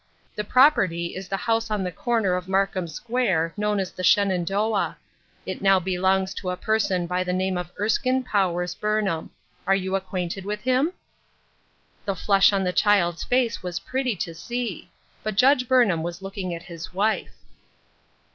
[0.35, 4.45] The property is the house on the corner of Markam Square, known as the Shenan
[4.45, 4.95] doah; and
[5.45, 7.57] it now belongs to a person by the" THE DEED FOR THE WILL." I49 name
[7.59, 9.29] of Erskine Powers Burnham.
[9.67, 10.93] Are you ac quainted with him?"
[12.05, 14.89] The flush on the child's face was pretty to see;
[15.21, 17.35] but Judge Burnham was looking at his wife.